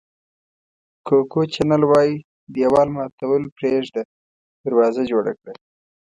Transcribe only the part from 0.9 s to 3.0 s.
کوکو چینل وایي دېوال